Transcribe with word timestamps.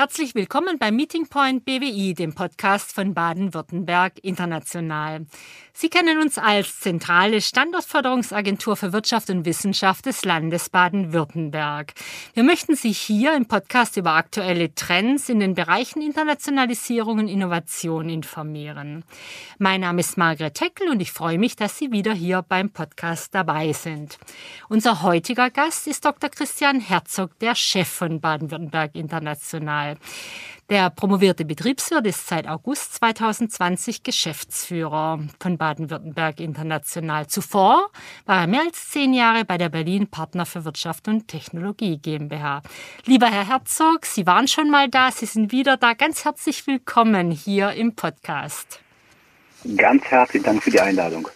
Herzlich 0.00 0.36
willkommen 0.36 0.78
beim 0.78 0.94
Meeting 0.94 1.26
Point 1.26 1.64
BWI, 1.64 2.14
dem 2.14 2.32
Podcast 2.32 2.92
von 2.92 3.14
Baden-Württemberg 3.14 4.12
International. 4.22 5.26
Sie 5.72 5.88
kennen 5.88 6.18
uns 6.20 6.38
als 6.38 6.78
zentrale 6.78 7.40
Standortförderungsagentur 7.40 8.76
für 8.76 8.92
Wirtschaft 8.92 9.28
und 9.28 9.44
Wissenschaft 9.44 10.06
des 10.06 10.24
Landes 10.24 10.70
Baden-Württemberg. 10.70 11.94
Wir 12.32 12.44
möchten 12.44 12.76
Sie 12.76 12.92
hier 12.92 13.34
im 13.34 13.46
Podcast 13.46 13.96
über 13.96 14.12
aktuelle 14.12 14.72
Trends 14.72 15.28
in 15.28 15.40
den 15.40 15.56
Bereichen 15.56 16.00
Internationalisierung 16.00 17.18
und 17.18 17.26
Innovation 17.26 18.08
informieren. 18.08 19.02
Mein 19.58 19.80
Name 19.80 19.98
ist 19.98 20.16
Margret 20.16 20.60
Heckel 20.60 20.90
und 20.90 21.00
ich 21.00 21.10
freue 21.10 21.38
mich, 21.38 21.56
dass 21.56 21.76
Sie 21.76 21.90
wieder 21.90 22.12
hier 22.12 22.42
beim 22.42 22.70
Podcast 22.70 23.34
dabei 23.34 23.72
sind. 23.72 24.16
Unser 24.68 25.02
heutiger 25.02 25.50
Gast 25.50 25.88
ist 25.88 26.04
Dr. 26.04 26.30
Christian 26.30 26.78
Herzog, 26.78 27.36
der 27.40 27.56
Chef 27.56 27.88
von 27.88 28.20
Baden-Württemberg 28.20 28.94
International. 28.94 29.87
Mal. 29.88 29.96
Der 30.70 30.90
promovierte 30.90 31.46
Betriebswirt 31.46 32.06
ist 32.06 32.26
seit 32.26 32.46
August 32.46 32.96
2020 32.96 34.02
Geschäftsführer 34.02 35.18
von 35.40 35.56
Baden-Württemberg 35.56 36.40
International. 36.40 37.26
Zuvor 37.26 37.88
war 38.26 38.42
er 38.42 38.46
mehr 38.46 38.60
als 38.60 38.90
zehn 38.90 39.14
Jahre 39.14 39.46
bei 39.46 39.56
der 39.56 39.70
Berlin 39.70 40.08
Partner 40.08 40.44
für 40.44 40.66
Wirtschaft 40.66 41.08
und 41.08 41.26
Technologie 41.26 41.96
GmbH. 41.96 42.60
Lieber 43.06 43.28
Herr 43.28 43.48
Herzog, 43.48 44.04
Sie 44.04 44.26
waren 44.26 44.46
schon 44.46 44.68
mal 44.68 44.90
da, 44.90 45.10
Sie 45.10 45.24
sind 45.24 45.52
wieder 45.52 45.78
da. 45.78 45.94
Ganz 45.94 46.26
herzlich 46.26 46.66
willkommen 46.66 47.30
hier 47.30 47.72
im 47.72 47.94
Podcast. 47.94 48.80
Ganz 49.74 50.04
herzlichen 50.04 50.44
Dank 50.44 50.62
für 50.62 50.70
die 50.70 50.80
Einladung. 50.80 51.28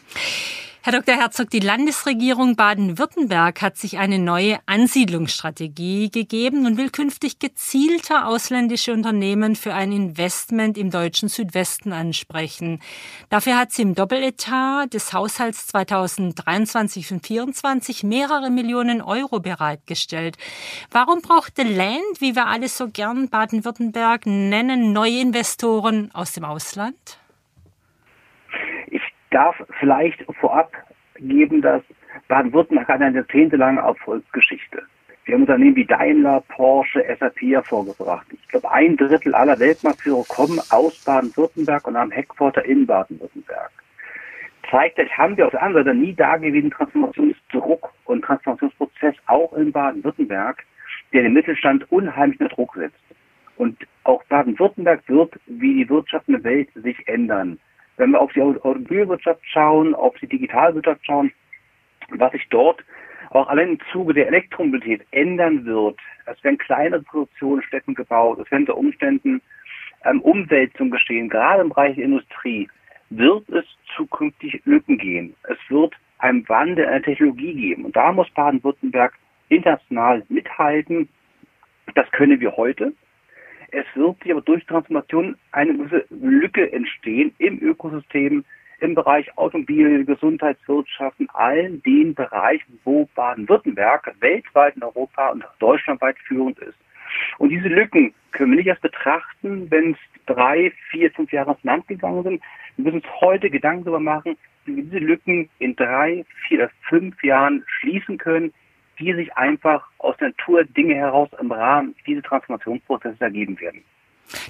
Herr 0.84 0.94
Dr. 0.94 1.14
Herzog, 1.14 1.48
die 1.48 1.60
Landesregierung 1.60 2.56
Baden-Württemberg 2.56 3.62
hat 3.62 3.76
sich 3.76 3.98
eine 3.98 4.18
neue 4.18 4.58
Ansiedlungsstrategie 4.66 6.10
gegeben 6.10 6.66
und 6.66 6.76
will 6.76 6.90
künftig 6.90 7.38
gezielter 7.38 8.26
ausländische 8.26 8.92
Unternehmen 8.92 9.54
für 9.54 9.74
ein 9.74 9.92
Investment 9.92 10.76
im 10.76 10.90
deutschen 10.90 11.28
Südwesten 11.28 11.92
ansprechen. 11.92 12.80
Dafür 13.28 13.58
hat 13.58 13.70
sie 13.70 13.82
im 13.82 13.94
Doppeletat 13.94 14.92
des 14.92 15.12
Haushalts 15.12 15.68
2023 15.68 17.12
und 17.12 17.24
2024 17.24 18.02
mehrere 18.02 18.50
Millionen 18.50 19.02
Euro 19.02 19.38
bereitgestellt. 19.38 20.36
Warum 20.90 21.22
braucht 21.22 21.52
The 21.58 21.62
Land, 21.62 22.18
wie 22.18 22.34
wir 22.34 22.48
alle 22.48 22.68
so 22.68 22.88
gern 22.88 23.28
Baden-Württemberg 23.28 24.26
nennen, 24.26 24.92
neue 24.92 25.20
Investoren 25.20 26.10
aus 26.12 26.32
dem 26.32 26.44
Ausland? 26.44 27.21
Darf 29.32 29.56
vielleicht 29.80 30.24
vorab 30.40 30.72
geben, 31.16 31.62
dass 31.62 31.82
Baden-Württemberg 32.28 32.88
hat 32.88 33.00
eine 33.00 33.16
jahrzehntelange 33.16 33.80
Erfolgsgeschichte. 33.80 34.82
Wir 35.24 35.34
haben 35.34 35.42
Unternehmen 35.42 35.76
wie 35.76 35.84
Daimler, 35.84 36.42
Porsche, 36.48 37.04
SAP 37.18 37.42
hervorgebracht. 37.42 38.26
Ich 38.32 38.48
glaube, 38.48 38.70
ein 38.70 38.96
Drittel 38.96 39.34
aller 39.34 39.58
Weltmarktführer 39.58 40.24
kommen 40.28 40.60
aus 40.70 40.98
Baden-Württemberg 41.04 41.86
und 41.86 41.96
haben 41.96 42.10
Heckquarter 42.10 42.64
in 42.64 42.86
Baden-Württemberg. 42.86 43.70
Zeitgleich 44.70 45.16
haben 45.16 45.36
wir 45.36 45.46
auf 45.46 45.52
der 45.52 45.62
anderen 45.62 45.84
Seite 45.84 45.96
nie 45.96 46.14
dagewesenen 46.14 46.70
Transformationsdruck 46.70 47.92
und 48.06 48.22
Transformationsprozess 48.24 49.14
auch 49.26 49.52
in 49.52 49.70
Baden-Württemberg, 49.70 50.64
der 51.12 51.22
den 51.22 51.34
Mittelstand 51.34 51.90
unheimlich 51.92 52.40
unter 52.40 52.54
Druck 52.54 52.74
setzt. 52.74 52.96
Und 53.56 53.78
auch 54.04 54.24
Baden-Württemberg 54.24 55.08
wird, 55.08 55.38
wie 55.46 55.84
die 55.84 55.88
Wirtschaft 55.88 56.26
in 56.26 56.34
der 56.34 56.44
Welt, 56.44 56.68
sich 56.74 57.06
ändern 57.06 57.60
wenn 58.02 58.10
wir 58.10 58.20
auf 58.20 58.32
die 58.32 58.42
Automobilwirtschaft 58.42 59.40
schauen, 59.44 59.94
auf 59.94 60.16
die 60.18 60.26
Digitalwirtschaft 60.26 61.06
schauen, 61.06 61.32
was 62.10 62.32
sich 62.32 62.44
dort 62.50 62.84
auch 63.30 63.46
allein 63.46 63.68
im 63.68 63.78
Zuge 63.92 64.12
der 64.12 64.26
Elektromobilität 64.26 65.06
ändern 65.12 65.64
wird. 65.64 66.00
Es 66.26 66.42
werden 66.42 66.58
kleinere 66.58 67.02
Produktionsstätten 67.02 67.94
gebaut, 67.94 68.40
es 68.40 68.50
werden 68.50 68.62
unter 68.62 68.76
Umständen 68.76 69.40
ähm, 70.04 70.20
Umwälzungen 70.22 70.90
geschehen, 70.90 71.28
gerade 71.28 71.62
im 71.62 71.68
Bereich 71.68 71.94
der 71.94 72.06
Industrie 72.06 72.68
wird 73.10 73.48
es 73.50 73.64
zukünftig 73.96 74.60
Lücken 74.64 74.98
gehen. 74.98 75.36
Es 75.44 75.58
wird 75.68 75.94
einen 76.18 76.48
Wandel 76.48 76.86
in 76.86 76.90
der 76.90 77.02
Technologie 77.02 77.54
geben. 77.54 77.84
Und 77.84 77.94
da 77.94 78.10
muss 78.10 78.28
Baden-Württemberg 78.30 79.14
international 79.48 80.24
mithalten. 80.28 81.08
Das 81.94 82.10
können 82.10 82.40
wir 82.40 82.56
heute. 82.56 82.92
Es 83.72 83.86
wird 83.94 84.22
sich 84.22 84.30
aber 84.30 84.42
durch 84.42 84.64
Transformation 84.66 85.34
eine 85.50 85.74
gewisse 85.74 86.04
Lücke 86.10 86.70
entstehen 86.72 87.34
im 87.38 87.58
Ökosystem, 87.62 88.44
im 88.80 88.94
Bereich 88.94 89.26
Automobil, 89.38 90.04
Gesundheitswirtschaft, 90.04 91.18
in 91.18 91.30
allen 91.30 91.82
den 91.82 92.14
Bereichen, 92.14 92.78
wo 92.84 93.08
Baden-Württemberg 93.14 94.14
weltweit 94.20 94.76
in 94.76 94.82
Europa 94.82 95.30
und 95.30 95.44
deutschlandweit 95.58 96.18
führend 96.26 96.58
ist. 96.58 96.76
Und 97.38 97.48
diese 97.48 97.68
Lücken 97.68 98.12
können 98.32 98.50
wir 98.52 98.58
nicht 98.58 98.66
erst 98.66 98.82
betrachten, 98.82 99.70
wenn 99.70 99.92
es 99.92 99.98
drei, 100.26 100.72
vier, 100.90 101.10
fünf 101.12 101.32
Jahre 101.32 101.52
ins 101.52 101.64
Land 101.64 101.88
gegangen 101.88 102.22
sind. 102.24 102.42
Wir 102.76 102.84
müssen 102.84 102.96
uns 102.96 103.20
heute 103.20 103.48
Gedanken 103.48 103.84
darüber 103.84 104.00
machen, 104.00 104.36
wie 104.66 104.76
wir 104.76 104.84
diese 104.84 104.98
Lücken 104.98 105.48
in 105.60 105.76
drei, 105.76 106.26
vier, 106.46 106.70
fünf 106.88 107.22
Jahren 107.24 107.64
schließen 107.66 108.18
können, 108.18 108.52
die 108.98 109.12
sich 109.14 109.32
einfach 109.36 109.84
aus 109.98 110.16
der 110.18 110.28
Natur 110.28 110.64
Dinge 110.64 110.94
heraus 110.94 111.28
im 111.40 111.50
Rahmen 111.52 111.94
dieses 112.06 112.22
Transformationsprozesses 112.24 113.20
ergeben 113.20 113.58
werden. 113.60 113.82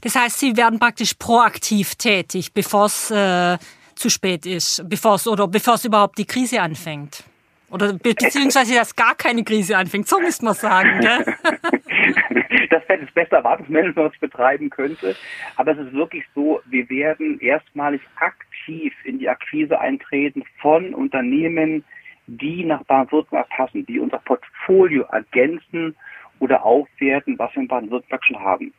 Das 0.02 0.14
heißt, 0.14 0.38
Sie 0.38 0.56
werden 0.56 0.78
praktisch 0.78 1.14
proaktiv 1.14 1.94
tätig, 1.94 2.52
bevor 2.52 2.86
es 2.86 3.10
äh, 3.10 3.58
zu 3.94 4.10
spät 4.10 4.46
ist, 4.46 4.84
bevor 4.88 5.14
es 5.14 5.26
oder 5.26 5.48
bevor 5.48 5.74
es 5.74 5.84
überhaupt 5.84 6.18
die 6.18 6.26
Krise 6.26 6.60
anfängt. 6.60 7.24
Oder 7.72 7.94
beziehungsweise, 7.94 8.74
dass 8.74 8.94
gar 8.94 9.14
keine 9.14 9.44
Krise 9.44 9.78
anfängt, 9.78 10.06
so 10.06 10.20
müsste 10.20 10.44
man 10.44 10.52
sagen. 10.52 11.00
Gell? 11.00 11.24
das 12.70 12.86
wäre 12.86 13.00
das 13.00 13.14
beste 13.14 13.36
Erwartungsmanagement, 13.36 13.96
was 13.96 14.12
ich 14.12 14.20
betreiben 14.20 14.68
könnte. 14.68 15.16
Aber 15.56 15.72
es 15.72 15.78
ist 15.78 15.94
wirklich 15.94 16.24
so, 16.34 16.60
wir 16.66 16.90
werden 16.90 17.40
erstmalig 17.40 18.02
aktiv 18.16 18.92
in 19.04 19.18
die 19.18 19.28
Akquise 19.30 19.80
eintreten 19.80 20.44
von 20.60 20.92
Unternehmen, 20.92 21.82
die 22.26 22.64
nach 22.64 22.84
Baden-Württemberg 22.84 23.48
passen, 23.50 23.86
die 23.86 23.98
unser 23.98 24.18
Portfolio 24.18 25.02
ergänzen 25.04 25.96
oder 26.38 26.64
aufwerten, 26.64 27.38
was 27.38 27.54
wir 27.54 27.62
in 27.62 27.68
Baden-Württemberg 27.68 28.24
schon 28.24 28.40
haben. 28.40 28.72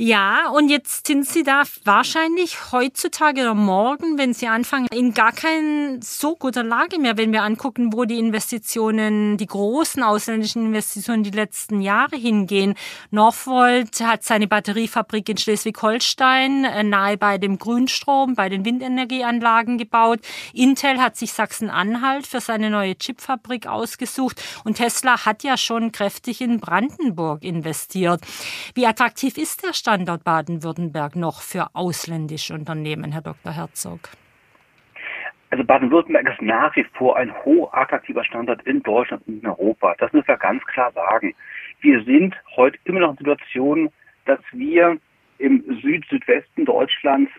Ja, 0.00 0.50
und 0.50 0.68
jetzt 0.68 1.08
sind 1.08 1.26
Sie 1.26 1.42
da 1.42 1.64
wahrscheinlich 1.82 2.70
heutzutage 2.70 3.40
oder 3.40 3.54
morgen, 3.54 4.16
wenn 4.16 4.32
Sie 4.32 4.46
anfangen, 4.46 4.86
in 4.92 5.12
gar 5.12 5.32
kein 5.32 6.00
so 6.00 6.36
guter 6.36 6.62
Lage 6.62 7.00
mehr, 7.00 7.16
wenn 7.16 7.32
wir 7.32 7.42
angucken, 7.42 7.92
wo 7.92 8.04
die 8.04 8.20
Investitionen, 8.20 9.38
die 9.38 9.48
großen 9.48 10.04
ausländischen 10.04 10.66
Investitionen 10.66 11.24
die 11.24 11.32
letzten 11.32 11.80
Jahre 11.80 12.14
hingehen. 12.14 12.76
Northvolt 13.10 14.00
hat 14.00 14.22
seine 14.22 14.46
Batteriefabrik 14.46 15.30
in 15.30 15.36
Schleswig-Holstein 15.36 16.64
äh, 16.64 16.84
nahe 16.84 17.16
bei 17.16 17.36
dem 17.38 17.58
Grünstrom, 17.58 18.36
bei 18.36 18.48
den 18.48 18.64
Windenergieanlagen 18.64 19.78
gebaut. 19.78 20.20
Intel 20.52 21.00
hat 21.00 21.16
sich 21.16 21.32
Sachsen-Anhalt 21.32 22.24
für 22.24 22.40
seine 22.40 22.70
neue 22.70 22.96
Chipfabrik 22.96 23.66
ausgesucht 23.66 24.40
und 24.62 24.76
Tesla 24.76 25.24
hat 25.24 25.42
ja 25.42 25.56
schon 25.56 25.90
kräftig 25.90 26.40
in 26.40 26.60
Brandenburg 26.60 27.42
investiert. 27.42 28.20
Wie 28.74 28.86
attraktiv 28.86 29.36
ist 29.36 29.64
der 29.64 29.72
Standort 29.88 30.22
Baden-Württemberg 30.22 31.16
noch 31.16 31.40
für 31.40 31.68
ausländische 31.72 32.52
Unternehmen, 32.52 33.10
Herr 33.10 33.22
Dr. 33.22 33.54
Herzog? 33.56 34.00
Also 35.48 35.64
Baden-Württemberg 35.64 36.28
ist 36.28 36.42
nach 36.42 36.76
wie 36.76 36.84
vor 36.92 37.16
ein 37.16 37.32
hochattraktiver 37.42 38.22
Standort 38.22 38.60
in 38.64 38.82
Deutschland 38.82 39.26
und 39.26 39.42
in 39.42 39.48
Europa. 39.48 39.94
Das 39.98 40.12
müssen 40.12 40.28
wir 40.28 40.36
ganz 40.36 40.62
klar 40.66 40.92
sagen. 40.92 41.34
Wir 41.80 42.04
sind 42.04 42.34
heute 42.54 42.78
immer 42.84 43.00
noch 43.00 43.18
in 43.18 43.24
der 43.24 43.36
Situation, 43.36 43.88
dass 44.26 44.40
wir 44.52 44.98
im 45.38 45.64
Süd-Südwesten 45.80 46.66
Deutschlands 46.66 47.32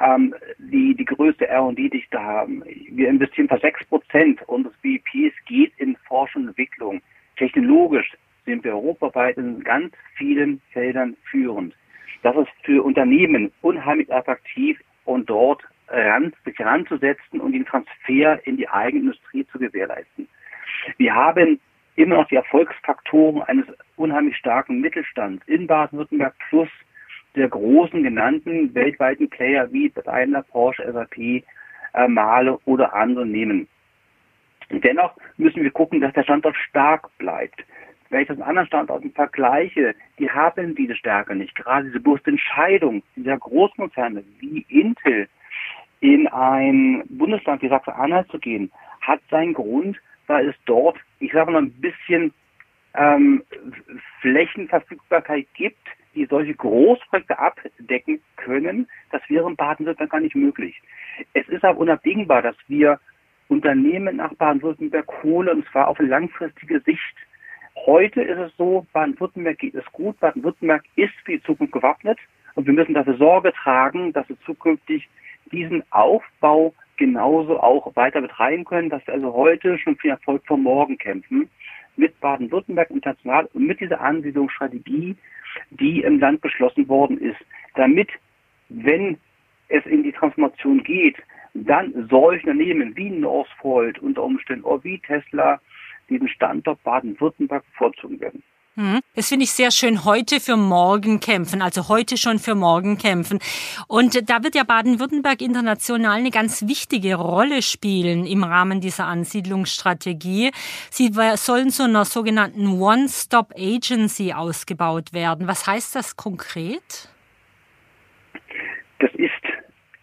ähm, 0.00 0.34
die, 0.58 0.96
die 0.96 1.04
größte 1.04 1.46
R&D-Dichte 1.46 2.20
haben. 2.20 2.64
Wir 2.64 3.10
investieren 3.10 3.46
fast 3.46 3.62
sechs 3.62 3.84
Prozent 3.84 4.42
unseres 4.48 4.74
BIPs 4.78 5.36
geht 5.46 5.72
in 5.76 5.94
Forschung 6.08 6.42
und 6.42 6.48
Entwicklung. 6.48 7.00
Technologisch 7.36 8.10
sind 8.44 8.64
wir 8.64 8.74
europaweit 8.74 9.36
in 9.36 9.62
ganz 9.62 9.94
vielen 10.16 10.60
Feldern 10.72 11.16
führend. 11.30 11.76
Das 12.22 12.36
ist 12.36 12.48
für 12.62 12.82
Unternehmen 12.82 13.52
unheimlich 13.62 14.12
attraktiv 14.12 14.80
und 15.04 15.28
dort 15.28 15.62
ran, 15.88 16.32
sich 16.44 16.58
ranzusetzen 16.60 17.40
und 17.40 17.52
den 17.52 17.66
Transfer 17.66 18.40
in 18.46 18.56
die 18.56 18.68
eigene 18.68 19.02
Industrie 19.02 19.46
zu 19.46 19.58
gewährleisten. 19.58 20.28
Wir 20.96 21.14
haben 21.14 21.60
immer 21.96 22.16
noch 22.16 22.28
die 22.28 22.36
Erfolgsfaktoren 22.36 23.42
eines 23.42 23.66
unheimlich 23.96 24.36
starken 24.36 24.80
Mittelstands 24.80 25.46
in 25.46 25.66
Baden-Württemberg 25.66 26.34
plus 26.48 26.68
der 27.34 27.48
großen 27.48 28.02
genannten 28.02 28.74
weltweiten 28.74 29.28
Player 29.28 29.70
wie 29.72 29.90
Daimler, 29.90 30.42
Porsche, 30.42 30.90
SAP, 30.90 31.18
äh, 31.18 32.08
Male 32.08 32.58
oder 32.64 32.94
andere 32.94 33.26
nehmen. 33.26 33.68
dennoch 34.70 35.16
müssen 35.36 35.62
wir 35.62 35.70
gucken, 35.70 36.00
dass 36.00 36.14
der 36.14 36.22
Standort 36.22 36.56
stark 36.56 37.10
bleibt 37.18 37.62
wenn 38.12 38.22
ich 38.22 38.28
das 38.28 38.36
mit 38.36 38.46
anderen 38.46 38.66
Standorten 38.66 39.10
vergleiche, 39.12 39.94
die 40.18 40.30
haben 40.30 40.74
diese 40.74 40.94
Stärke 40.94 41.34
nicht. 41.34 41.54
Gerade 41.54 41.86
diese 41.86 42.00
bewusste 42.00 42.30
Entscheidung 42.30 43.02
dieser 43.16 43.38
Großkonzerne 43.38 44.22
wie 44.38 44.66
Intel 44.68 45.28
in 46.00 46.28
ein 46.28 47.04
Bundesland 47.08 47.62
wie 47.62 47.68
Sachsen-Anhalt 47.68 48.28
zu 48.28 48.38
gehen, 48.38 48.70
hat 49.00 49.20
seinen 49.30 49.54
Grund, 49.54 49.98
weil 50.26 50.48
es 50.48 50.54
dort, 50.66 50.98
ich 51.20 51.32
sage 51.32 51.50
mal, 51.50 51.62
ein 51.62 51.72
bisschen 51.72 52.34
ähm, 52.94 53.42
Flächenverfügbarkeit 54.20 55.46
gibt, 55.54 55.88
die 56.14 56.26
solche 56.26 56.54
Großprojekte 56.54 57.38
abdecken 57.38 58.20
können, 58.36 58.86
das 59.10 59.22
wäre 59.28 59.48
in 59.48 59.56
Baden-Württemberg 59.56 60.10
gar 60.10 60.20
nicht 60.20 60.36
möglich. 60.36 60.82
Es 61.32 61.48
ist 61.48 61.64
aber 61.64 61.78
unabdingbar, 61.78 62.42
dass 62.42 62.56
wir 62.68 63.00
Unternehmen 63.48 64.16
nach 64.16 64.34
Baden-Württemberg 64.34 65.22
holen, 65.22 65.48
und 65.48 65.66
zwar 65.68 65.88
auf 65.88 65.98
langfristige 65.98 66.80
Sicht. 66.80 67.16
Heute 67.92 68.22
ist 68.22 68.38
es 68.38 68.56
so, 68.56 68.86
Baden-Württemberg 68.94 69.58
geht 69.58 69.74
es 69.74 69.84
gut, 69.92 70.18
Baden-Württemberg 70.18 70.82
ist 70.96 71.12
für 71.26 71.32
die 71.32 71.42
Zukunft 71.42 71.74
gewappnet. 71.74 72.18
Und 72.54 72.66
wir 72.66 72.72
müssen 72.72 72.94
dafür 72.94 73.18
Sorge 73.18 73.52
tragen, 73.52 74.14
dass 74.14 74.26
wir 74.30 74.40
zukünftig 74.46 75.06
diesen 75.52 75.82
Aufbau 75.92 76.72
genauso 76.96 77.60
auch 77.60 77.94
weiter 77.94 78.22
betreiben 78.22 78.64
können, 78.64 78.88
dass 78.88 79.06
wir 79.06 79.12
also 79.12 79.34
heute 79.34 79.76
schon 79.76 79.96
für 79.96 80.08
Erfolg 80.08 80.42
vor 80.46 80.56
morgen 80.56 80.96
kämpfen. 80.96 81.50
Mit 81.96 82.18
Baden-Württemberg 82.20 82.88
international 82.88 83.46
und 83.52 83.66
mit 83.66 83.78
dieser 83.78 84.00
Ansiedlungsstrategie, 84.00 85.14
die 85.68 86.00
im 86.00 86.18
Land 86.18 86.40
beschlossen 86.40 86.88
worden 86.88 87.18
ist, 87.18 87.44
damit, 87.74 88.08
wenn 88.70 89.18
es 89.68 89.84
in 89.84 90.02
die 90.02 90.12
Transformation 90.12 90.82
geht, 90.82 91.16
dann 91.52 92.08
solche 92.08 92.48
Unternehmen 92.48 92.96
wie 92.96 93.10
Northvolt 93.10 93.98
unter 93.98 94.22
Umständen 94.22 94.64
oder 94.64 94.82
wie 94.82 94.98
Tesla 95.00 95.60
diesen 96.08 96.28
Standort 96.28 96.82
Baden-Württemberg 96.82 97.64
bevorzugen 97.72 98.20
werden. 98.20 98.42
Hm, 98.74 99.00
das 99.14 99.28
finde 99.28 99.44
ich 99.44 99.52
sehr 99.52 99.70
schön. 99.70 100.06
Heute 100.06 100.40
für 100.40 100.56
morgen 100.56 101.20
kämpfen, 101.20 101.60
also 101.60 101.88
heute 101.88 102.16
schon 102.16 102.38
für 102.38 102.54
morgen 102.54 102.96
kämpfen. 102.96 103.38
Und 103.86 104.30
da 104.30 104.42
wird 104.42 104.54
ja 104.54 104.64
Baden-Württemberg 104.64 105.42
international 105.42 106.16
eine 106.16 106.30
ganz 106.30 106.66
wichtige 106.66 107.16
Rolle 107.16 107.60
spielen 107.60 108.24
im 108.24 108.44
Rahmen 108.44 108.80
dieser 108.80 109.04
Ansiedlungsstrategie. 109.06 110.52
Sie 110.90 111.10
sollen 111.34 111.68
zu 111.68 111.82
einer 111.82 112.06
sogenannten 112.06 112.80
One-Stop-Agency 112.80 114.32
ausgebaut 114.32 115.12
werden. 115.12 115.48
Was 115.48 115.66
heißt 115.66 115.94
das 115.94 116.16
konkret? 116.16 117.10
Das 119.00 119.10
ist 119.16 119.31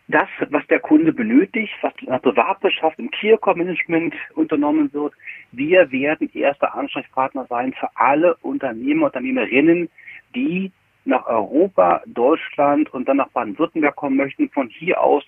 das, 0.10 0.28
was 0.50 0.66
der 0.68 0.80
Kunde 0.80 1.14
benötigt, 1.14 1.72
was 1.82 1.94
in 2.02 2.08
der 2.08 2.18
Privatwirtschaft 2.18 2.98
im 2.98 3.12
Key 3.12 3.38
Management 3.56 4.16
unternommen 4.36 4.92
wird. 4.92 5.14
Wir 5.52 5.92
werden 5.92 6.30
erster 6.34 6.74
Ansprechpartner 6.74 7.46
sein 7.48 7.74
für 7.74 7.90
alle 7.96 8.36
Unternehmer, 8.42 9.06
Unternehmerinnen, 9.06 9.88
die 10.36 10.72
nach 11.06 11.28
Europa, 11.28 12.02
Deutschland 12.08 12.92
und 12.94 13.08
dann 13.08 13.18
nach 13.18 13.30
Baden-Württemberg 13.30 13.96
kommen 13.96 14.18
möchten, 14.18 14.50
von 14.50 14.68
hier 14.70 15.00
aus 15.00 15.24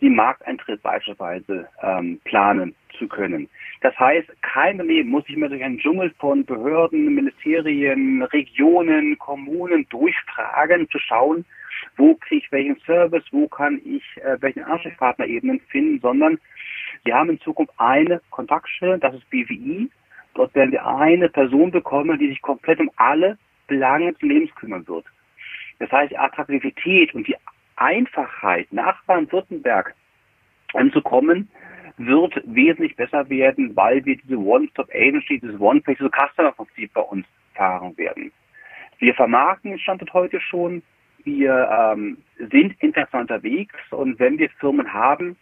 den 0.00 0.14
Markteintritt 0.14 0.82
beispielsweise 0.82 1.68
ähm, 1.82 2.20
planen 2.24 2.74
zu 2.98 3.08
können. 3.08 3.48
Das 3.80 3.98
heißt, 3.98 4.28
kein 4.42 4.80
Unternehmen 4.80 5.10
muss 5.10 5.24
sich 5.24 5.36
mehr 5.36 5.48
durch 5.48 5.62
einen 5.62 5.78
Dschungel 5.78 6.12
von 6.20 6.44
Behörden, 6.44 7.14
Ministerien, 7.14 8.22
Regionen, 8.22 9.18
Kommunen 9.18 9.86
durchfragen, 9.88 10.88
zu 10.90 10.98
schauen, 11.00 11.44
wo 11.96 12.14
kriege 12.14 12.44
ich 12.44 12.52
welchen 12.52 12.76
Service, 12.80 13.24
wo 13.30 13.48
kann 13.48 13.80
ich 13.84 14.02
äh, 14.22 14.36
welchen 14.40 14.64
Ansprechpartnerebenen 14.64 15.60
finden, 15.68 16.00
sondern 16.00 16.38
wir 17.04 17.14
haben 17.14 17.30
in 17.30 17.40
Zukunft 17.40 17.72
eine 17.78 18.20
Kontaktstelle, 18.30 18.98
das 18.98 19.14
ist 19.14 19.28
BWI. 19.30 19.90
Dort 20.34 20.54
werden 20.54 20.72
wir 20.72 20.86
eine 20.86 21.28
Person 21.28 21.70
bekommen, 21.70 22.18
die 22.18 22.28
sich 22.28 22.42
komplett 22.42 22.80
um 22.80 22.90
alle 22.96 23.38
Belange 23.66 24.12
des 24.12 24.22
Lebens 24.22 24.54
kümmern 24.54 24.86
wird. 24.88 25.06
Das 25.78 25.90
heißt, 25.90 26.12
die 26.12 26.18
Attraktivität 26.18 27.14
und 27.14 27.26
die 27.26 27.36
Einfachheit, 27.76 28.72
nach 28.72 29.02
Baden-Württemberg 29.04 29.94
anzukommen, 30.72 31.48
wird 31.96 32.40
wesentlich 32.44 32.96
besser 32.96 33.28
werden, 33.28 33.74
weil 33.76 34.04
wir 34.04 34.16
diese 34.16 34.36
One-Stop-Agency, 34.36 35.40
dieses 35.40 35.60
One-Face, 35.60 35.98
to 35.98 36.08
Customer-Prinzip 36.08 36.92
bei 36.92 37.00
uns 37.00 37.26
fahren 37.54 37.96
werden. 37.96 38.32
Wir 38.98 39.14
vermarkten 39.14 39.70
den 39.70 39.78
Standort 39.80 40.12
heute 40.12 40.40
schon, 40.40 40.82
wir 41.24 41.68
ähm, 41.70 42.18
sind 42.38 42.74
international 42.80 43.22
unterwegs 43.22 43.74
und 43.90 44.18
wenn 44.18 44.38
wir 44.38 44.50
Firmen 44.60 44.92
haben, 44.92 45.36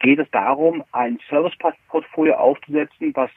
geht 0.00 0.18
es 0.18 0.30
darum, 0.30 0.82
ein 0.92 1.18
Service-Portfolio 1.28 2.34
aufzusetzen, 2.34 3.12
was 3.14 3.30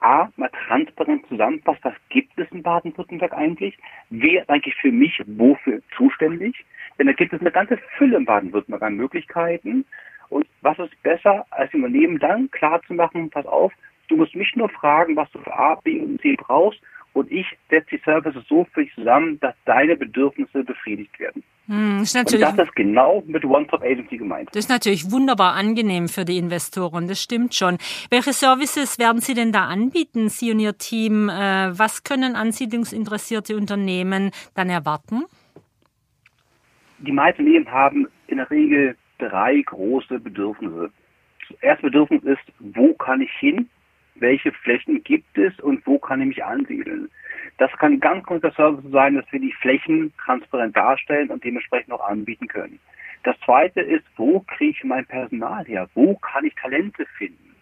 A, 0.00 0.28
mal 0.36 0.50
transparent 0.68 1.26
zusammenfasst, 1.26 1.80
was 1.82 1.94
gibt 2.08 2.38
es 2.38 2.46
in 2.52 2.62
Baden-Württemberg 2.62 3.32
eigentlich? 3.32 3.76
Wer 4.10 4.42
ist 4.42 4.50
eigentlich 4.50 4.76
für 4.76 4.92
mich 4.92 5.20
wofür 5.26 5.80
zuständig? 5.96 6.64
Denn 6.98 7.08
da 7.08 7.12
gibt 7.12 7.32
es 7.32 7.40
eine 7.40 7.50
ganze 7.50 7.78
Fülle 7.96 8.18
in 8.18 8.24
Baden-Württemberg 8.24 8.82
an 8.82 8.94
Möglichkeiten. 8.94 9.84
Und 10.28 10.46
was 10.60 10.78
ist 10.78 11.02
besser, 11.02 11.46
als 11.50 11.70
dem 11.72 11.82
Unternehmen 11.82 12.18
dann 12.18 12.50
klar 12.50 12.80
zu 12.86 12.94
machen, 12.94 13.30
pass 13.30 13.46
auf, 13.46 13.72
du 14.08 14.16
musst 14.16 14.36
mich 14.36 14.54
nur 14.54 14.68
fragen, 14.68 15.16
was 15.16 15.30
du 15.32 15.40
für 15.40 15.52
A, 15.52 15.74
B 15.76 16.00
und 16.00 16.20
C 16.20 16.36
brauchst 16.36 16.80
und 17.18 17.32
ich 17.32 17.46
setze 17.68 17.96
die 17.96 18.00
Services 18.04 18.44
so 18.48 18.64
für 18.72 18.84
dich 18.84 18.94
zusammen, 18.94 19.40
dass 19.40 19.54
deine 19.64 19.96
Bedürfnisse 19.96 20.62
befriedigt 20.62 21.18
werden. 21.18 21.42
Hm, 21.66 22.02
ist 22.02 22.14
natürlich, 22.14 22.46
und 22.46 22.56
das 22.56 22.68
ist 22.68 22.76
genau 22.76 23.24
mit 23.26 23.44
One-Stop-Agency 23.44 24.18
gemeint. 24.18 24.48
Das 24.52 24.64
ist 24.64 24.70
natürlich 24.70 25.10
wunderbar 25.10 25.54
angenehm 25.54 26.08
für 26.08 26.24
die 26.24 26.38
Investoren, 26.38 27.08
das 27.08 27.20
stimmt 27.20 27.56
schon. 27.56 27.78
Welche 28.10 28.32
Services 28.32 29.00
werden 29.00 29.20
Sie 29.20 29.34
denn 29.34 29.50
da 29.50 29.64
anbieten, 29.64 30.28
Sie 30.28 30.52
und 30.52 30.60
Ihr 30.60 30.78
Team? 30.78 31.28
Äh, 31.28 31.76
was 31.76 32.04
können 32.04 32.36
ansiedlungsinteressierte 32.36 33.56
Unternehmen 33.56 34.30
dann 34.54 34.70
erwarten? 34.70 35.24
Die 36.98 37.12
meisten 37.12 37.42
Unternehmen 37.42 37.72
haben 37.72 38.06
in 38.28 38.36
der 38.36 38.48
Regel 38.48 38.96
drei 39.18 39.60
große 39.60 40.20
Bedürfnisse. 40.20 40.90
Das 41.48 41.62
erste 41.62 41.82
Bedürfnis 41.86 42.22
ist, 42.22 42.52
wo 42.60 42.94
kann 42.94 43.22
ich 43.22 43.32
hin? 43.40 43.68
Welche 44.20 44.52
Flächen 44.52 45.02
gibt 45.04 45.36
es 45.38 45.58
und 45.60 45.86
wo 45.86 45.98
kann 45.98 46.20
ich 46.20 46.28
mich 46.28 46.44
ansiedeln. 46.44 47.10
Das 47.58 47.70
kann 47.72 48.00
ganz 48.00 48.24
konkreter 48.24 48.54
Service 48.54 48.90
sein, 48.90 49.16
dass 49.16 49.30
wir 49.32 49.40
die 49.40 49.52
Flächen 49.52 50.12
transparent 50.24 50.76
darstellen 50.76 51.30
und 51.30 51.42
dementsprechend 51.44 51.92
auch 51.92 52.08
anbieten 52.08 52.46
können. 52.46 52.78
Das 53.24 53.36
zweite 53.44 53.80
ist, 53.80 54.04
wo 54.16 54.40
kriege 54.40 54.70
ich 54.70 54.84
mein 54.84 55.04
Personal 55.06 55.64
her? 55.64 55.88
Wo 55.94 56.14
kann 56.16 56.44
ich 56.44 56.54
Talente 56.54 57.04
finden? 57.16 57.54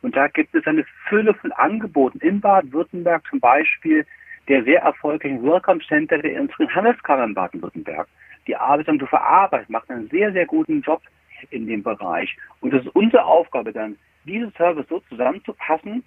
Und 0.00 0.16
da 0.16 0.28
gibt 0.28 0.54
es 0.54 0.66
eine 0.66 0.84
Fülle 1.08 1.34
von 1.34 1.52
Angeboten. 1.52 2.18
In 2.20 2.40
Baden-Württemberg 2.40 3.24
zum 3.28 3.40
Beispiel 3.40 4.06
der 4.48 4.64
sehr 4.64 4.80
erfolgreichen 4.80 5.42
Welcome 5.44 5.80
Center 5.86 6.18
der 6.18 6.32
Industrien 6.32 6.74
Handelskammer 6.74 7.24
in 7.24 7.34
Baden-Württemberg. 7.34 8.08
Die 8.46 8.56
Arbeitsagentur 8.56 9.08
für 9.08 9.20
Arbeit 9.20 9.70
macht 9.70 9.88
einen 9.90 10.08
sehr, 10.08 10.32
sehr 10.32 10.46
guten 10.46 10.80
Job 10.80 11.02
in 11.50 11.66
dem 11.66 11.82
Bereich. 11.82 12.36
Und 12.60 12.72
das 12.72 12.84
ist 12.84 12.94
unsere 12.94 13.24
Aufgabe 13.24 13.72
dann, 13.72 13.96
diese 14.24 14.50
Service 14.52 14.86
so 14.88 15.00
zusammenzupassen, 15.08 16.02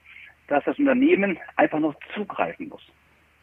dass 0.48 0.64
das 0.66 0.78
Unternehmen 0.78 1.38
einfach 1.56 1.80
noch 1.80 1.96
zugreifen 2.14 2.70
muss. 2.70 2.86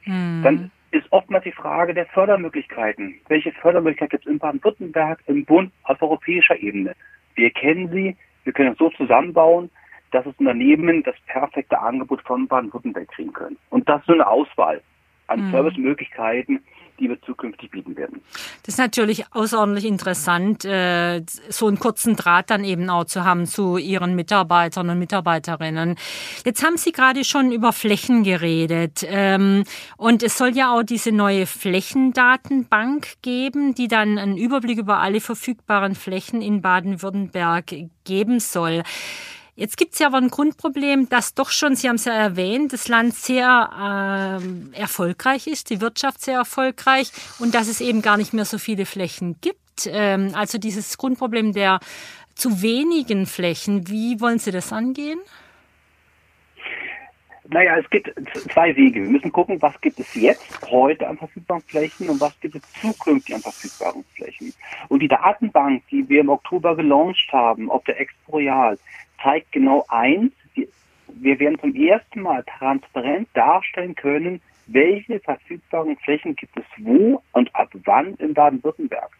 Hm. 0.03 0.43
Dann 0.43 0.71
ist 0.91 1.07
oftmals 1.11 1.45
die 1.45 1.53
Frage 1.53 1.95
der 1.95 2.07
Fördermöglichkeiten. 2.07 3.15
Welche 3.29 3.53
Fördermöglichkeiten 3.53 4.11
gibt 4.11 4.27
es 4.27 4.33
in 4.33 4.39
Baden-Württemberg, 4.39 5.21
im 5.27 5.45
Bund, 5.45 5.73
auf 5.85 6.01
europäischer 6.03 6.57
Ebene? 6.57 6.95
Wir 7.35 7.51
kennen 7.51 7.89
sie, 7.91 8.17
wir 8.45 8.53
können 8.53 8.73
es 8.73 8.79
so 8.79 8.91
zusammenbauen, 8.91 9.71
dass 10.11 10.25
das 10.25 10.35
Unternehmen 10.37 11.03
das 11.03 11.17
perfekte 11.27 11.81
Angebot 11.81 12.21
von 12.23 12.47
Baden-Württemberg 12.47 13.09
kriegen 13.09 13.33
können. 13.33 13.57
Und 13.71 13.89
das 13.89 14.01
ist 14.01 14.07
so 14.07 14.13
eine 14.13 14.27
Auswahl 14.27 14.83
an 15.29 15.41
hm. 15.41 15.51
Servicemöglichkeiten, 15.51 16.61
die 17.03 17.09
wir 17.09 17.21
zukünftig 17.23 17.71
bieten 17.71 17.97
werden. 17.97 18.23
Das 18.63 18.75
ist 18.75 18.79
natürlich 18.79 19.25
außerordentlich 19.33 19.87
interessant, 19.87 20.65
äh, 20.65 21.23
so 21.49 21.67
einen 21.67 21.79
kurzen 21.79 22.15
Draht 22.17 22.51
dann 22.51 22.65
eben 22.65 22.89
auch 22.89 23.05
zu 23.05 23.25
haben 23.25 23.47
zu 23.47 23.77
Ihren 23.77 24.15
Mitarbeitern 24.15 24.89
und 24.89 24.99
Mitarbeiterinnen. 24.99 25.97
Jetzt 26.45 26.65
haben 26.65 26.77
Sie 26.77 26.93
gerade 26.93 27.25
schon 27.25 27.51
über 27.51 27.73
Flächen 27.73 28.23
geredet 28.23 29.05
ähm, 29.07 29.65
und 29.97 30.23
es 30.23 30.39
soll 30.39 30.57
ja 30.57 30.73
auch 30.73 30.85
diese 30.85 31.11
neue 31.11 31.47
Flächendatenbank 31.47 33.15
geben, 33.23 33.75
die 33.75 33.89
dann 33.89 34.19
einen 34.19 34.37
Überblick 34.37 34.79
über 34.79 34.99
alle 34.99 35.21
verfügbaren 35.21 35.97
Flächen 35.97 36.41
in 36.41 36.63
Baden-Württemberg 36.63 37.75
geben 38.05 38.39
soll. 38.39 38.85
Jetzt 39.55 39.77
gibt 39.77 39.93
es 39.93 39.99
ja 39.99 40.07
aber 40.07 40.17
ein 40.17 40.31
Grundproblem, 40.31 41.11
dass 41.11 41.35
doch 41.35 41.51
schon, 41.51 41.77
Sie 41.77 41.89
haben 41.89 41.97
es 41.97 42.07
ja 42.07 42.15
erwähnt, 42.15 42.73
das 42.73 42.89
Land 42.89 43.15
sehr 43.15 44.41
äh, 44.41 44.79
erfolgreich 44.79 45.47
ist, 45.47 45.69
die 45.69 45.83
Wirtschaft 45.83 46.23
sehr 46.23 46.39
erfolgreich 46.39 47.13
und 47.39 47.55
dass 47.55 47.69
es 47.69 47.83
eben 47.83 48.01
gar 48.01 48.17
nicht 48.17 48.33
mehr 48.33 48.47
so 48.47 48.57
viele 48.57 48.87
Flächen 48.87 49.37
gibt. 49.43 49.87
Ähm, 49.87 50.33
also 50.35 50.57
dieses 50.57 50.97
Grundproblem 50.97 51.53
der 51.53 51.81
zu 52.35 52.63
wenigen 52.63 53.27
Flächen, 53.27 53.89
wie 53.89 54.21
wollen 54.23 54.39
Sie 54.39 54.53
das 54.53 54.73
angehen? 54.73 55.21
Naja, 57.49 57.77
es 57.77 57.91
gibt 57.91 58.11
zwei 58.51 58.75
Wege. 58.75 59.03
Wir 59.03 59.11
müssen 59.11 59.31
gucken, 59.31 59.61
was 59.61 59.79
gibt 59.83 60.01
es 60.01 60.15
jetzt 60.15 60.63
heute 60.71 61.07
an 61.07 61.19
verfügbaren 61.19 61.63
Flächen 61.63 62.09
und 62.09 62.21
was 62.21 62.39
gibt 62.41 62.55
es 62.55 62.63
zukünftig 62.81 63.35
an 63.35 63.43
verfügbaren 63.43 64.05
Flächen. 64.15 64.55
Und 64.89 65.01
die 65.01 65.09
Datenbank, 65.09 65.83
die 65.91 66.09
wir 66.09 66.21
im 66.21 66.31
Oktober 66.31 66.75
gelauncht 66.75 67.31
haben, 67.33 67.71
auf 67.71 67.85
der 67.85 68.01
Exporeal, 68.01 68.79
zeigt 69.23 69.53
genau 69.53 69.85
eins, 69.89 70.33
wir 71.15 71.39
werden 71.39 71.59
zum 71.61 71.75
ersten 71.75 72.23
Mal 72.23 72.43
transparent 72.59 73.29
darstellen 73.35 73.95
können, 73.95 74.41
welche 74.67 75.21
verfügbaren 75.21 75.97
Flächen 75.99 76.35
gibt 76.37 76.57
es 76.57 76.65
wo 76.79 77.23
und 77.33 77.55
ab 77.55 77.71
wann 77.85 78.15
in 78.15 78.35
Baden-Württemberg. 78.35 79.11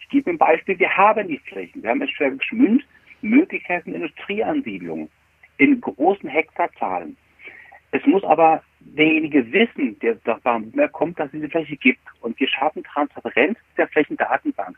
Ich 0.00 0.08
gebe 0.08 0.30
ein 0.30 0.38
Beispiel, 0.38 0.78
wir 0.78 0.96
haben 0.96 1.28
die 1.28 1.38
Flächen. 1.38 1.82
Wir 1.82 1.90
haben 1.90 2.02
in 2.02 2.08
Schwäbisch 2.08 2.52
Münd 2.52 2.84
Möglichkeiten 3.22 3.94
Industrieansiedlungen 3.94 5.08
in 5.58 5.80
großen 5.80 6.28
Hektarzahlen. 6.28 7.16
Es 7.92 8.04
muss 8.06 8.24
aber 8.24 8.62
derjenige 8.80 9.52
wissen, 9.52 9.98
der 9.98 10.16
nach 10.24 10.40
Baden-Württemberg 10.40 10.92
kommt, 10.92 11.18
dass 11.18 11.26
es 11.26 11.32
diese 11.32 11.48
Fläche 11.48 11.76
gibt. 11.76 12.00
Und 12.20 12.38
wir 12.38 12.48
schaffen 12.48 12.84
Transparenz 12.84 13.58
der 13.76 13.88
Flächendatenbank. 13.88 14.76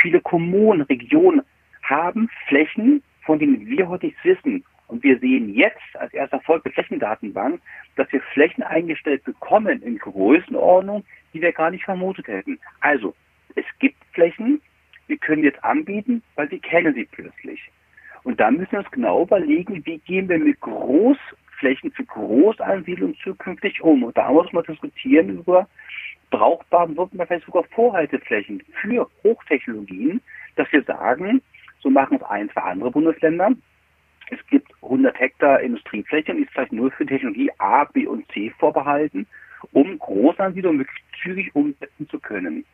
Viele 0.00 0.20
Kommunen, 0.20 0.82
Regionen 0.82 1.42
haben 1.82 2.30
Flächen, 2.46 3.02
von 3.24 3.38
denen 3.38 3.66
wir 3.66 3.88
heute 3.88 4.06
nichts 4.06 4.24
wissen. 4.24 4.64
Und 4.88 5.02
wir 5.02 5.18
sehen 5.18 5.54
jetzt 5.54 5.78
als 5.94 6.12
erster 6.12 6.36
Erfolg 6.36 6.64
der 6.64 6.72
Flächendatenbank, 6.72 7.60
dass 7.96 8.12
wir 8.12 8.20
Flächen 8.34 8.62
eingestellt 8.62 9.24
bekommen 9.24 9.80
in 9.82 9.98
Größenordnung, 9.98 11.04
die 11.32 11.40
wir 11.40 11.52
gar 11.52 11.70
nicht 11.70 11.84
vermutet 11.84 12.26
hätten. 12.26 12.58
Also, 12.80 13.14
es 13.54 13.64
gibt 13.78 13.96
Flächen, 14.12 14.60
wir 15.06 15.16
können 15.16 15.44
jetzt 15.44 15.62
anbieten, 15.64 16.22
weil 16.34 16.50
wir 16.50 16.58
kennen 16.58 16.94
sie 16.94 17.08
plötzlich. 17.10 17.70
Und 18.24 18.38
da 18.38 18.50
müssen 18.50 18.72
wir 18.72 18.78
uns 18.80 18.90
genau 18.90 19.22
überlegen, 19.22 19.84
wie 19.84 19.98
gehen 19.98 20.28
wir 20.28 20.38
mit 20.38 20.60
Großflächen 20.60 21.90
für 21.92 22.04
Großansiedlungen 22.04 23.16
zukünftig 23.22 23.80
um. 23.82 24.04
Und 24.04 24.16
da 24.16 24.30
muss 24.30 24.52
man 24.52 24.64
diskutieren 24.64 25.38
über, 25.38 25.68
braucht 26.30 26.68
Baden-Württemberg 26.70 27.28
vielleicht 27.28 27.46
sogar 27.46 27.64
Vorhalteflächen 27.64 28.62
für 28.80 29.08
Hochtechnologien, 29.24 30.20
dass 30.56 30.70
wir 30.72 30.82
sagen, 30.84 31.42
so 31.82 31.90
machen 31.90 32.16
es 32.16 32.22
ein, 32.22 32.48
zwei 32.50 32.62
andere 32.62 32.90
Bundesländer. 32.90 33.50
Es 34.30 34.46
gibt 34.46 34.72
100 34.82 35.18
Hektar 35.18 35.60
Industriefläche, 35.60 36.34
die 36.34 36.42
ist 36.42 36.52
vielleicht 36.52 36.72
nur 36.72 36.90
für 36.92 37.04
Technologie 37.04 37.50
A, 37.58 37.84
B 37.84 38.06
und 38.06 38.26
C 38.32 38.50
vorbehalten, 38.58 39.26
um 39.72 39.98
Großansiedlungen 39.98 40.78
möglichst 40.78 41.04
zügig 41.22 41.54
umsetzen 41.54 42.08
zu 42.08 42.18
können. 42.18 42.64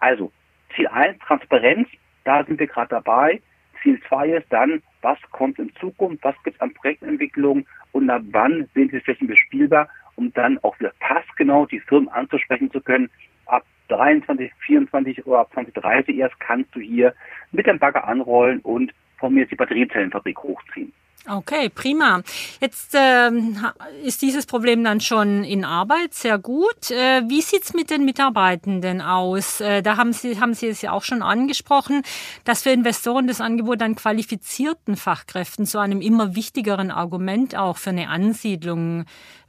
Also 0.00 0.32
Ziel 0.74 0.88
1, 0.88 1.18
Transparenz, 1.20 1.88
da 2.24 2.44
sind 2.44 2.58
wir 2.58 2.66
gerade 2.66 2.88
dabei. 2.88 3.40
Ziel 3.82 4.00
2 4.08 4.30
ist 4.30 4.46
dann, 4.50 4.82
was 5.02 5.18
kommt 5.30 5.58
in 5.58 5.72
Zukunft, 5.76 6.24
was 6.24 6.34
gibt 6.42 6.56
es 6.56 6.60
an 6.60 6.72
Projektentwicklung 6.74 7.66
und 7.92 8.10
ab 8.10 8.22
wann 8.30 8.68
sind 8.74 8.92
die 8.92 9.00
Flächen 9.00 9.28
bespielbar, 9.28 9.88
um 10.16 10.32
dann 10.32 10.58
auch 10.62 10.78
wieder 10.80 10.92
passgenau 11.00 11.66
die 11.66 11.80
Firmen 11.80 12.08
anzusprechen 12.08 12.70
zu 12.70 12.80
können. 12.80 13.10
Ab 13.46 13.64
23, 13.88 14.50
24 14.66 15.26
oder 15.26 15.40
ab 15.40 15.50
2030 15.54 16.16
erst 16.16 16.38
kannst 16.40 16.74
du 16.74 16.80
hier 16.80 17.14
mit 17.52 17.66
dem 17.66 17.78
Bagger 17.78 18.06
anrollen 18.06 18.60
und 18.60 18.92
von 19.18 19.34
mir 19.34 19.46
die 19.46 19.56
Batteriezellenfabrik 19.56 20.38
hochziehen. 20.38 20.92
Okay, 21.26 21.70
prima. 21.70 22.20
Jetzt 22.60 22.94
ähm, 22.94 23.56
ist 24.02 24.20
dieses 24.20 24.44
Problem 24.44 24.84
dann 24.84 25.00
schon 25.00 25.42
in 25.42 25.64
Arbeit, 25.64 26.12
sehr 26.12 26.36
gut. 26.36 26.90
Äh, 26.90 27.22
wie 27.28 27.40
sieht's 27.40 27.72
mit 27.72 27.88
den 27.88 28.04
Mitarbeitenden 28.04 29.00
aus? 29.00 29.62
Äh, 29.62 29.80
da 29.80 29.96
haben 29.96 30.12
Sie, 30.12 30.38
haben 30.38 30.52
Sie 30.52 30.66
es 30.66 30.82
ja 30.82 30.92
auch 30.92 31.02
schon 31.02 31.22
angesprochen, 31.22 32.02
dass 32.44 32.64
für 32.64 32.70
Investoren 32.70 33.26
das 33.26 33.40
Angebot 33.40 33.80
an 33.80 33.94
qualifizierten 33.94 34.96
Fachkräften 34.96 35.64
zu 35.64 35.78
einem 35.78 36.02
immer 36.02 36.36
wichtigeren 36.36 36.90
Argument 36.90 37.56
auch 37.56 37.78
für 37.78 37.90
eine 37.90 38.10
Ansiedlung 38.10 39.06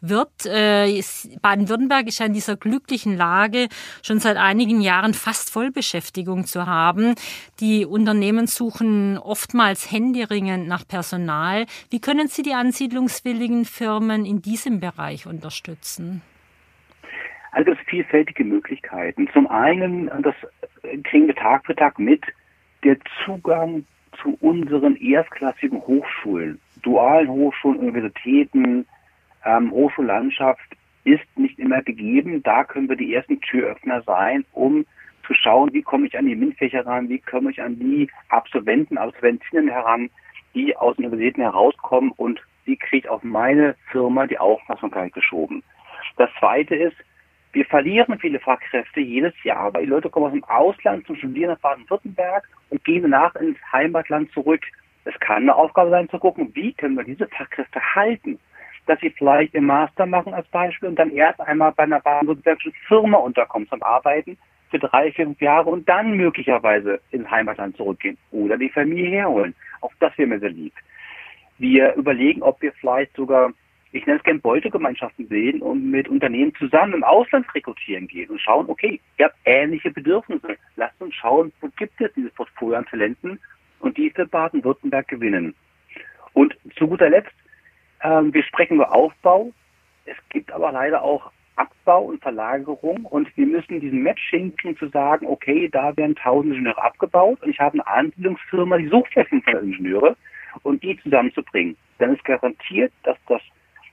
wird. 0.09 0.45
Äh, 0.45 1.01
Baden-Württemberg 1.41 2.07
ist 2.07 2.19
ja 2.19 2.25
in 2.25 2.33
dieser 2.33 2.55
glücklichen 2.55 3.17
Lage, 3.17 3.67
schon 4.03 4.19
seit 4.19 4.37
einigen 4.37 4.81
Jahren 4.81 5.13
fast 5.13 5.51
Vollbeschäftigung 5.51 6.45
zu 6.45 6.65
haben. 6.65 7.15
Die 7.59 7.85
Unternehmen 7.85 8.47
suchen 8.47 9.17
oftmals 9.17 9.91
händeringend 9.91 10.67
nach 10.67 10.87
Personal. 10.87 11.65
Wie 11.89 11.99
können 11.99 12.27
Sie 12.27 12.43
die 12.43 12.53
ansiedlungswilligen 12.53 13.65
Firmen 13.65 14.25
in 14.25 14.41
diesem 14.41 14.79
Bereich 14.79 15.27
unterstützen? 15.27 16.21
Also 17.51 17.71
es 17.71 17.77
vielfältige 17.87 18.43
Möglichkeiten. 18.43 19.29
Zum 19.31 19.47
einen, 19.47 20.07
das 20.21 20.35
kriegen 21.03 21.27
wir 21.27 21.35
Tag 21.35 21.65
für 21.65 21.75
Tag 21.75 21.97
mit, 21.99 22.21
der 22.83 22.97
Zugang 23.23 23.85
zu 24.21 24.37
unseren 24.41 24.95
erstklassigen 24.97 25.81
Hochschulen, 25.81 26.59
dualen 26.81 27.29
Hochschulen, 27.29 27.79
Universitäten, 27.79 28.85
ähm, 29.45 29.71
Hochschullandschaft 29.71 30.75
ist 31.03 31.25
nicht 31.37 31.59
immer 31.59 31.81
gegeben. 31.81 32.43
Da 32.43 32.63
können 32.63 32.89
wir 32.89 32.95
die 32.95 33.13
ersten 33.13 33.39
Türöffner 33.41 34.01
sein, 34.03 34.43
um 34.53 34.85
zu 35.25 35.33
schauen, 35.33 35.73
wie 35.73 35.81
komme 35.81 36.07
ich 36.07 36.17
an 36.17 36.25
die 36.25 36.35
MINT-Fächer 36.35 36.85
ran, 36.85 37.09
wie 37.09 37.19
komme 37.19 37.51
ich 37.51 37.61
an 37.61 37.79
die 37.79 38.09
Absolventen, 38.29 38.97
Absolventinnen 38.97 39.69
heran, 39.69 40.09
die 40.53 40.75
aus 40.75 40.95
den 40.95 41.05
Universitäten 41.05 41.41
herauskommen 41.41 42.11
und 42.17 42.41
wie 42.65 42.77
kriege 42.77 43.05
ich 43.05 43.09
auf 43.09 43.23
meine 43.23 43.75
Firma 43.91 44.27
die 44.27 44.37
Aufmerksamkeit 44.37 45.13
geschoben. 45.13 45.63
Das 46.17 46.29
zweite 46.39 46.75
ist, 46.75 46.95
wir 47.53 47.65
verlieren 47.65 48.19
viele 48.19 48.39
Fachkräfte 48.39 48.99
jedes 48.99 49.33
Jahr, 49.43 49.73
weil 49.73 49.85
die 49.85 49.89
Leute 49.89 50.09
kommen 50.09 50.25
aus 50.25 50.33
dem 50.33 50.43
Ausland 50.43 51.07
zum 51.07 51.15
Studieren 51.15 51.51
nach 51.51 51.59
Baden-Württemberg 51.59 52.47
und 52.69 52.83
gehen 52.83 53.03
danach 53.03 53.33
ins 53.35 53.57
Heimatland 53.71 54.31
zurück. 54.31 54.61
Es 55.05 55.17
kann 55.19 55.43
eine 55.43 55.55
Aufgabe 55.55 55.91
sein 55.91 56.09
zu 56.09 56.19
gucken, 56.19 56.51
wie 56.53 56.73
können 56.73 56.95
wir 56.95 57.03
diese 57.03 57.27
Fachkräfte 57.27 57.79
halten 57.95 58.39
dass 58.85 58.99
sie 58.99 59.09
vielleicht 59.09 59.53
im 59.55 59.65
Master 59.65 60.05
machen 60.05 60.33
als 60.33 60.47
Beispiel 60.47 60.89
und 60.89 60.99
dann 60.99 61.11
erst 61.11 61.39
einmal 61.41 61.71
bei 61.71 61.83
einer 61.83 61.99
baden-württembergischen 61.99 62.73
Firma 62.87 63.17
unterkommen 63.17 63.67
zum 63.67 63.81
Arbeiten 63.83 64.37
für 64.69 64.79
drei, 64.79 65.11
fünf 65.11 65.39
Jahre 65.41 65.69
und 65.69 65.87
dann 65.87 66.17
möglicherweise 66.17 66.99
ins 67.11 67.29
Heimatland 67.29 67.77
zurückgehen 67.77 68.17
oder 68.31 68.57
die 68.57 68.69
Familie 68.69 69.09
herholen. 69.09 69.55
Auch 69.81 69.91
das 69.99 70.17
wäre 70.17 70.27
mir 70.27 70.39
sehr 70.39 70.49
lieb. 70.49 70.73
Wir 71.57 71.93
überlegen, 71.95 72.41
ob 72.41 72.61
wir 72.61 72.73
vielleicht 72.73 73.15
sogar, 73.15 73.53
ich 73.91 74.05
nenne 74.05 74.17
es 74.17 74.23
gerne 74.23 74.39
Beutegemeinschaften 74.39 75.27
sehen 75.27 75.61
und 75.61 75.89
mit 75.89 76.09
Unternehmen 76.09 76.53
zusammen 76.55 76.93
im 76.93 77.03
Ausland 77.03 77.45
rekrutieren 77.55 78.07
gehen 78.07 78.29
und 78.29 78.41
schauen, 78.41 78.65
okay, 78.67 78.99
ihr 79.17 79.25
habt 79.25 79.37
ähnliche 79.45 79.91
Bedürfnisse. 79.91 80.57
Lasst 80.75 81.01
uns 81.01 81.15
schauen, 81.15 81.53
wo 81.61 81.69
gibt 81.77 81.99
es 82.01 82.11
dieses 82.13 82.33
Portfolio 82.33 82.77
an 82.77 82.85
Talenten 82.85 83.39
und 83.79 83.97
die 83.97 84.09
für 84.09 84.25
Baden-Württemberg 84.25 85.07
gewinnen. 85.07 85.55
Und 86.33 86.57
zu 86.75 86.87
guter 86.87 87.09
Letzt, 87.09 87.31
ähm, 88.05 88.33
wir 88.33 88.43
sprechen 88.43 88.75
über 88.75 88.93
Aufbau. 88.93 89.51
Es 90.05 90.17
gibt 90.29 90.51
aber 90.51 90.71
leider 90.71 91.01
auch 91.01 91.31
Abbau 91.55 92.03
und 92.03 92.21
Verlagerung 92.21 93.05
und 93.05 93.35
wir 93.37 93.47
müssen 93.47 93.79
diesen 93.79 94.03
Match 94.03 94.29
hinkriegen 94.29 94.77
zu 94.77 94.89
sagen, 94.89 95.25
okay, 95.25 95.69
da 95.69 95.95
werden 95.95 96.15
tausend 96.15 96.53
Ingenieure 96.53 96.83
abgebaut 96.83 97.41
und 97.41 97.49
ich 97.49 97.59
habe 97.59 97.73
eine 97.73 97.87
Ansiedlungsfirma, 97.87 98.77
die 98.77 98.89
sucht 98.89 99.13
500 99.13 99.63
Ingenieure 99.63 100.15
und 100.63 100.83
die 100.83 100.99
zusammenzubringen. 101.01 101.77
Dann 101.97 102.13
ist 102.13 102.25
garantiert, 102.25 102.91
dass 103.03 103.17
das, 103.27 103.41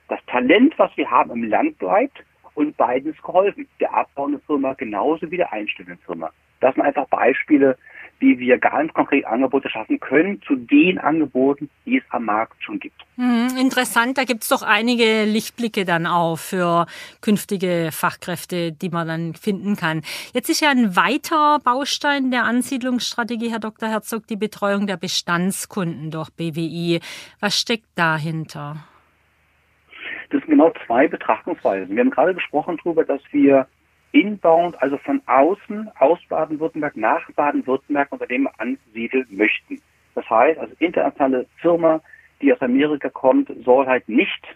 das 0.09 0.19
Talent, 0.27 0.77
was 0.77 0.95
wir 0.97 1.09
haben, 1.09 1.31
im 1.31 1.49
Land 1.49 1.77
bleibt 1.79 2.23
und 2.55 2.75
beiden 2.77 3.13
ist 3.13 3.23
geholfen. 3.23 3.67
Der 3.79 3.93
abbauende 3.93 4.39
Firma 4.39 4.73
genauso 4.73 5.31
wie 5.31 5.37
der 5.37 5.51
einstellende 5.51 6.01
Firma. 6.05 6.31
Das 6.59 6.75
sind 6.75 6.83
einfach 6.83 7.07
Beispiele, 7.07 7.77
wie 8.23 8.39
wir 8.39 8.57
ganz 8.57 8.93
konkret 8.93 9.25
Angebote 9.25 9.69
schaffen 9.69 9.99
können 9.99 10.41
zu 10.43 10.55
den 10.55 10.97
Angeboten, 10.97 11.69
die 11.85 11.97
es 11.97 12.03
am 12.09 12.23
Markt 12.23 12.63
schon 12.63 12.79
gibt. 12.79 13.01
Hm, 13.17 13.49
interessant, 13.59 14.17
da 14.17 14.23
gibt 14.23 14.43
es 14.43 14.49
doch 14.49 14.61
einige 14.63 15.25
Lichtblicke 15.25 15.83
dann 15.83 16.07
auch 16.07 16.37
für 16.37 16.85
künftige 17.21 17.89
Fachkräfte, 17.91 18.71
die 18.71 18.89
man 18.89 19.07
dann 19.09 19.33
finden 19.33 19.75
kann. 19.75 20.03
Jetzt 20.33 20.49
ist 20.49 20.61
ja 20.61 20.69
ein 20.69 20.95
weiterer 20.95 21.59
Baustein 21.59 22.31
der 22.31 22.45
Ansiedlungsstrategie, 22.45 23.51
Herr 23.51 23.59
Dr. 23.59 23.89
Herzog, 23.89 24.25
die 24.27 24.37
Betreuung 24.37 24.87
der 24.87 24.95
Bestandskunden 24.95 26.09
durch 26.09 26.29
BWI. 26.29 27.01
Was 27.41 27.59
steckt 27.59 27.89
dahinter? 27.95 28.77
Das 30.29 30.39
sind 30.41 30.51
genau 30.51 30.71
zwei 30.87 31.09
Betrachtungsweisen. 31.09 31.93
Wir 31.93 31.99
haben 31.99 32.09
gerade 32.09 32.33
gesprochen 32.33 32.79
darüber, 32.81 33.03
dass 33.03 33.21
wir 33.31 33.67
inbound, 34.13 34.81
also 34.81 34.97
von 34.99 35.21
außen, 35.25 35.89
aus 35.99 36.19
Baden-Württemberg 36.29 36.95
nach 36.95 37.29
Baden-Württemberg 37.31 38.11
Unternehmen 38.11 38.47
ansiedeln 38.57 39.27
möchten. 39.31 39.81
Das 40.15 40.29
heißt, 40.29 40.59
also 40.59 40.73
internationale 40.79 41.47
Firma, 41.57 41.99
die 42.41 42.53
aus 42.53 42.61
Amerika 42.61 43.09
kommt, 43.09 43.51
soll 43.65 43.85
halt 43.87 44.07
nicht 44.07 44.47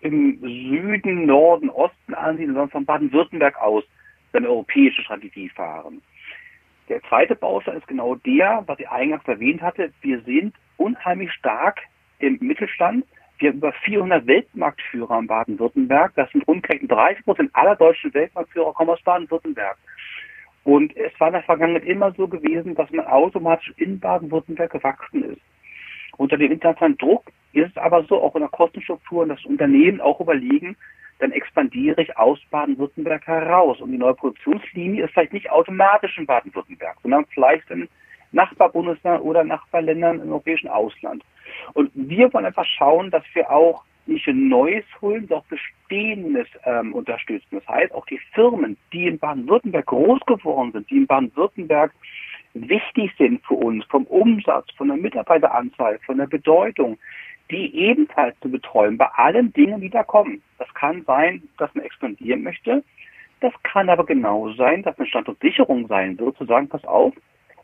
im 0.00 0.38
Süden, 0.40 1.26
Norden, 1.26 1.70
Osten 1.70 2.14
ansiedeln, 2.14 2.54
sondern 2.54 2.70
von 2.70 2.84
Baden-Württemberg 2.84 3.56
aus 3.60 3.84
seine 4.32 4.48
europäische 4.48 5.02
Strategie 5.02 5.48
fahren. 5.48 6.02
Der 6.88 7.02
zweite 7.04 7.34
Baustein 7.34 7.78
ist 7.78 7.88
genau 7.88 8.14
der, 8.16 8.62
was 8.66 8.78
ich 8.78 8.88
eingangs 8.88 9.26
erwähnt 9.26 9.62
hatte. 9.62 9.92
Wir 10.02 10.20
sind 10.20 10.54
unheimlich 10.76 11.32
stark 11.32 11.80
im 12.18 12.38
Mittelstand, 12.40 13.04
wir 13.38 13.50
haben 13.50 13.58
über 13.58 13.72
400 13.72 14.26
Weltmarktführer 14.26 15.18
in 15.18 15.26
Baden-Württemberg. 15.26 16.12
Das 16.16 16.30
sind 16.32 16.46
umgerechnet 16.48 16.90
30 16.90 17.24
Prozent 17.24 17.50
aller 17.54 17.76
deutschen 17.76 18.12
Weltmarktführer 18.14 18.72
kommen 18.72 18.90
aus 18.90 19.02
Baden-Württemberg. 19.02 19.76
Und 20.64 20.96
es 20.96 21.12
war 21.20 21.28
in 21.28 21.34
der 21.34 21.42
Vergangenheit 21.42 21.84
immer 21.84 22.12
so 22.12 22.26
gewesen, 22.26 22.74
dass 22.74 22.90
man 22.90 23.06
automatisch 23.06 23.72
in 23.76 24.00
Baden-Württemberg 24.00 24.72
gewachsen 24.72 25.22
ist. 25.24 25.40
Unter 26.16 26.38
dem 26.38 26.50
internationalen 26.50 26.96
Druck 26.98 27.30
ist 27.52 27.70
es 27.70 27.76
aber 27.76 28.04
so, 28.04 28.20
auch 28.20 28.34
in 28.34 28.40
der 28.40 28.50
Kostenstruktur, 28.50 29.26
dass 29.26 29.44
Unternehmen 29.44 30.00
auch 30.00 30.20
überlegen, 30.20 30.76
dann 31.18 31.32
expandiere 31.32 32.02
ich 32.02 32.16
aus 32.16 32.38
Baden-Württemberg 32.50 33.26
heraus. 33.26 33.80
Und 33.80 33.92
die 33.92 33.98
neue 33.98 34.14
Produktionslinie 34.14 35.04
ist 35.04 35.12
vielleicht 35.12 35.32
nicht 35.32 35.50
automatisch 35.50 36.18
in 36.18 36.26
Baden-Württemberg, 36.26 36.96
sondern 37.02 37.26
vielleicht 37.26 37.70
in 37.70 37.88
Nachbarbundesländern 38.32 39.22
oder 39.22 39.44
Nachbarländern 39.44 40.20
im 40.20 40.30
europäischen 40.30 40.68
Ausland. 40.68 41.22
Und 41.74 41.90
wir 41.94 42.32
wollen 42.32 42.46
einfach 42.46 42.66
schauen, 42.66 43.10
dass 43.10 43.24
wir 43.34 43.50
auch 43.50 43.84
nicht 44.06 44.26
Neues 44.28 44.84
holen, 45.00 45.26
sondern 45.26 45.46
Bestehendes 45.48 46.48
ähm, 46.64 46.94
unterstützen. 46.94 47.48
Das 47.50 47.66
heißt, 47.68 47.92
auch 47.92 48.06
die 48.06 48.20
Firmen, 48.34 48.76
die 48.92 49.06
in 49.06 49.18
Baden-Württemberg 49.18 49.86
groß 49.86 50.20
geworden 50.26 50.72
sind, 50.72 50.88
die 50.90 50.98
in 50.98 51.06
Baden-Württemberg 51.06 51.92
wichtig 52.54 53.12
sind 53.18 53.44
für 53.44 53.54
uns, 53.54 53.84
vom 53.86 54.04
Umsatz, 54.04 54.70
von 54.76 54.88
der 54.88 54.96
Mitarbeiteranzahl, 54.96 55.98
von 56.06 56.18
der 56.18 56.26
Bedeutung, 56.26 56.98
die 57.50 57.74
ebenfalls 57.76 58.38
zu 58.40 58.50
betreuen 58.50 58.96
bei 58.96 59.06
allen 59.06 59.52
Dingen, 59.52 59.80
die 59.80 59.90
da 59.90 60.02
kommen. 60.02 60.42
Das 60.58 60.72
kann 60.74 61.04
sein, 61.04 61.42
dass 61.58 61.74
man 61.74 61.84
expandieren 61.84 62.42
möchte. 62.42 62.82
Das 63.40 63.52
kann 63.62 63.88
aber 63.90 64.06
genauso 64.06 64.54
sein, 64.54 64.82
dass 64.82 64.98
eine 64.98 65.06
Standortsicherung 65.06 65.86
sein 65.88 66.18
wird, 66.18 66.36
zu 66.38 66.46
sagen, 66.46 66.68
pass 66.68 66.84
auf, 66.84 67.14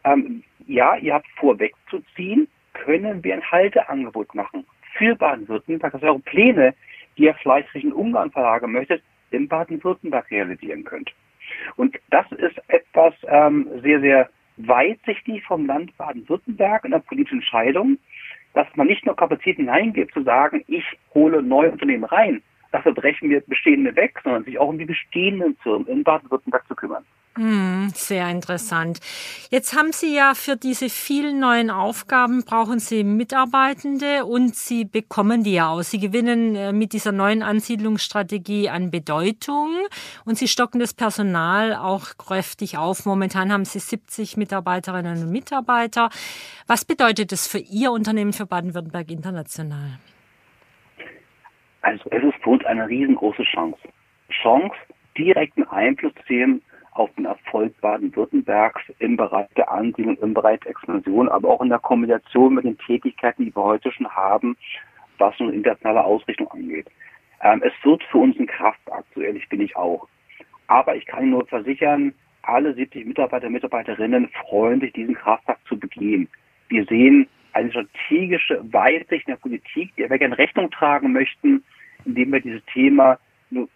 ähm, 0.05 0.43
ja, 0.67 0.97
ihr 0.97 1.15
habt 1.15 1.27
vor, 1.37 1.59
wegzuziehen, 1.59 2.47
können 2.75 3.23
wir 3.23 3.35
ein 3.35 3.51
Halteangebot 3.51 4.35
machen 4.35 4.67
für 4.97 5.15
Baden-Württemberg, 5.17 5.93
dass 5.93 6.03
ihr 6.03 6.09
eure 6.09 6.21
Pläne, 6.21 6.75
die 7.17 7.25
ihr 7.25 7.35
vielleicht 7.35 7.73
Richtung 7.75 7.93
Ungarn 7.93 8.31
verlagern 8.31 8.73
möchtet, 8.73 9.03
in 9.31 9.49
Baden-Württemberg 9.49 10.31
realisieren 10.31 10.85
könnt. 10.85 11.13
Und 11.77 11.99
das 12.11 12.31
ist 12.33 12.61
etwas 12.69 13.15
ähm, 13.27 13.69
sehr, 13.83 14.01
sehr 14.01 14.31
weitsichtig 14.57 15.43
vom 15.45 15.67
Land 15.67 15.97
Baden-Württemberg 15.97 16.85
in 16.85 16.91
der 16.91 16.99
politischen 17.01 17.39
Entscheidung, 17.39 17.99
dass 18.55 18.67
man 18.77 18.87
nicht 18.87 19.05
nur 19.07 19.17
Kapazitäten 19.17 19.63
hineingibt, 19.63 20.13
zu 20.13 20.23
sagen, 20.23 20.63
ich 20.67 20.85
hole 21.15 21.43
neue 21.43 21.73
Unternehmen 21.73 22.05
rein, 22.05 22.43
dafür 22.71 22.93
brechen 22.93 23.31
wir 23.31 23.41
bestehende 23.41 23.95
weg, 23.97 24.21
sondern 24.23 24.45
sich 24.45 24.59
auch 24.59 24.69
um 24.69 24.79
die 24.79 24.85
bestehenden 24.85 25.57
Firmen 25.63 25.87
in 25.89 26.05
Baden-Württemberg 26.05 26.67
zu 26.69 26.75
kümmern. 26.75 27.05
Hm, 27.35 27.89
sehr 27.95 28.29
interessant. 28.29 29.01
Jetzt 29.51 29.75
haben 29.75 29.93
Sie 29.93 30.15
ja 30.15 30.35
für 30.35 30.55
diese 30.55 30.91
vielen 30.91 31.41
neuen 31.41 31.71
Aufgaben 31.71 32.45
brauchen 32.45 32.79
Sie 32.79 33.05
Mitarbeitende 33.05 34.27
und 34.27 34.55
Sie 34.55 34.85
bekommen 34.85 35.43
die 35.43 35.55
ja 35.55 35.71
aus. 35.71 35.91
Sie 35.91 35.99
gewinnen 35.99 36.55
äh, 36.55 36.73
mit 36.75 36.93
dieser 36.93 37.11
neuen 37.11 37.43
Ansiedlungsstrategie 37.43 38.69
an 38.69 38.91
Bedeutung 38.91 39.71
und 40.27 40.37
Sie 40.37 40.47
stocken 40.47 40.79
das 40.79 40.93
Personal 40.93 41.75
auch 41.75 42.19
kräftig 42.19 42.77
auf. 42.77 43.07
Momentan 43.07 43.51
haben 43.51 43.65
Sie 43.65 43.79
70 43.79 44.37
Mitarbeiterinnen 44.37 45.23
und 45.23 45.33
Mitarbeiter. 45.33 46.11
Was 46.67 46.85
bedeutet 46.85 47.33
das 47.33 47.49
für 47.49 47.61
Ihr 47.61 47.93
Unternehmen 47.93 48.35
für 48.35 48.45
Baden-Württemberg 48.45 49.11
international? 49.11 49.99
Also 51.81 52.11
es 52.11 52.23
ist 52.23 52.43
für 52.43 52.51
uns 52.51 52.65
eine 52.67 52.87
riesengroße 52.87 53.45
Chance. 53.45 53.79
Chance, 54.43 54.77
direkten 55.17 55.65
Einfluss 55.65 56.13
zu 56.27 56.33
nehmen 56.35 56.63
auf 56.95 57.11
den 57.15 57.25
Erfolg 57.25 57.79
Baden-Württembergs 57.81 58.83
im 58.99 59.17
Bereich 59.17 59.49
der 59.57 59.71
Ansiedlung, 59.71 60.17
im 60.19 60.35
Bereich 60.35 60.61
der 60.61 60.73
Expansion, 60.73 61.29
aber 61.29 61.49
auch 61.49 61.63
in 61.63 61.71
der 61.71 61.79
Kombination 61.79 62.55
mit 62.55 62.65
den 62.65 62.79
Tätigkeiten, 62.79 63.47
die 63.47 63.57
wir 63.57 63.63
heute 63.63 63.91
schon 63.93 64.09
haben, 64.09 64.57
was 65.19 65.39
unsere 65.41 65.57
internationale 65.57 66.05
Ausrichtung 66.05 66.51
angeht. 66.51 66.89
Ähm, 67.43 67.63
es 67.65 67.73
wird 67.83 68.03
für 68.05 68.19
uns 68.19 68.39
ein 68.39 68.47
Kraftakt, 68.47 69.07
so 69.15 69.21
ehrlich 69.21 69.49
bin 69.49 69.61
ich 69.61 69.77
auch. 69.77 70.07
Aber 70.67 70.95
ich 70.95 71.07
kann 71.07 71.23
Ihnen 71.23 71.33
nur 71.33 71.47
versichern, 71.47 72.15
alle 72.43 72.75
70 72.75 73.07
Mitarbeiter 73.07 73.47
und 73.47 73.53
Mitarbeiterinnen 73.53 74.29
freuen 74.49 74.81
sich, 74.81 74.93
diesen 74.93 75.15
Kraftakt 75.15 75.67
zu 75.67 75.79
begehen. 75.79 76.29
Wir 76.69 76.85
sehen 76.87 77.29
eine 77.53 77.71
strategische 77.71 78.61
Weitsicht 78.73 79.27
in 79.29 79.33
der 79.33 79.41
Politik, 79.41 79.95
der 79.97 80.11
wir 80.11 80.19
gerne 80.19 80.39
Rechnung 80.39 80.71
tragen 80.71 81.13
möchten, 81.13 81.63
indem 82.05 82.33
wir 82.33 82.41
dieses 82.41 82.65
Thema 82.67 83.19
nur 83.51 83.69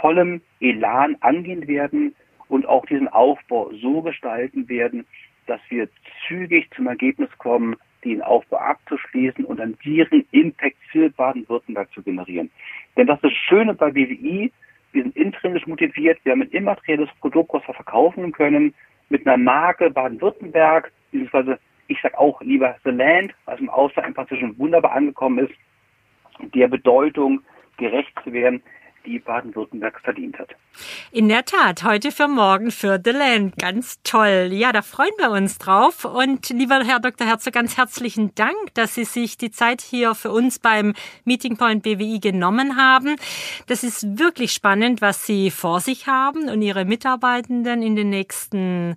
vollem 0.00 0.40
Elan 0.60 1.16
angehen 1.20 1.66
werden 1.66 2.14
und 2.48 2.66
auch 2.66 2.86
diesen 2.86 3.08
Aufbau 3.08 3.70
so 3.80 4.02
gestalten 4.02 4.68
werden, 4.68 5.06
dass 5.46 5.60
wir 5.68 5.88
zügig 6.26 6.68
zum 6.74 6.86
Ergebnis 6.86 7.30
kommen, 7.38 7.76
den 8.04 8.22
Aufbau 8.22 8.58
abzuschließen 8.58 9.44
und 9.44 9.60
einen 9.60 9.78
direkten 9.78 10.26
Impact 10.30 10.76
für 10.90 11.10
Baden-Württemberg 11.10 11.90
zu 11.92 12.02
generieren. 12.02 12.50
Denn 12.96 13.06
das 13.06 13.16
ist 13.16 13.24
das 13.24 13.32
Schöne 13.32 13.74
bei 13.74 13.90
BWI, 13.90 14.52
wir 14.92 15.02
sind 15.02 15.16
intrinsisch 15.16 15.66
motiviert, 15.66 16.18
wir 16.22 16.32
haben 16.32 16.42
ein 16.42 16.50
immaterielles 16.50 17.08
Produkt, 17.20 17.52
was 17.52 17.66
wir 17.66 17.74
verkaufen 17.74 18.30
können, 18.32 18.74
mit 19.08 19.26
einer 19.26 19.36
Marke 19.36 19.90
Baden-Württemberg, 19.90 20.92
beziehungsweise 21.10 21.58
ich 21.88 22.00
sage 22.00 22.18
auch 22.18 22.40
lieber 22.40 22.76
The 22.84 22.90
Land, 22.90 23.34
was 23.44 23.60
im 23.60 23.68
Ausland 23.68 24.08
einfach 24.08 24.28
schon 24.28 24.58
wunderbar 24.58 24.92
angekommen 24.92 25.46
ist, 25.46 25.54
der 26.54 26.68
Bedeutung 26.68 27.42
gerecht 27.76 28.12
zu 28.22 28.32
werden, 28.32 28.62
die 29.04 29.18
Baden-Württemberg 29.18 30.00
verdient 30.00 30.38
hat. 30.38 30.50
In 31.12 31.28
der 31.28 31.44
Tat, 31.44 31.84
heute 31.84 32.10
für 32.10 32.26
morgen 32.26 32.70
für 32.70 33.00
The 33.02 33.10
Land. 33.10 33.56
Ganz 33.58 34.00
toll. 34.02 34.50
Ja, 34.52 34.72
da 34.72 34.82
freuen 34.82 35.12
wir 35.18 35.30
uns 35.30 35.58
drauf. 35.58 36.04
Und 36.04 36.48
lieber 36.50 36.82
Herr 36.84 37.00
Dr. 37.00 37.26
Herzog, 37.26 37.52
ganz 37.52 37.76
herzlichen 37.76 38.34
Dank, 38.34 38.56
dass 38.74 38.94
Sie 38.94 39.04
sich 39.04 39.36
die 39.36 39.50
Zeit 39.50 39.80
hier 39.80 40.14
für 40.14 40.32
uns 40.32 40.58
beim 40.58 40.94
Meeting 41.24 41.56
Point 41.56 41.82
BWI 41.84 42.18
genommen 42.18 42.76
haben. 42.76 43.16
Das 43.66 43.84
ist 43.84 44.18
wirklich 44.18 44.52
spannend, 44.52 45.00
was 45.00 45.26
Sie 45.26 45.50
vor 45.50 45.80
sich 45.80 46.06
haben 46.06 46.48
und 46.48 46.62
Ihre 46.62 46.84
Mitarbeitenden 46.84 47.82
in 47.82 47.94
den 47.94 48.10
nächsten 48.10 48.96